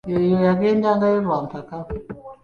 Eyo 0.17 0.37
yagendayo 0.45 1.17
lwa 1.25 1.37
mpaka. 1.45 1.75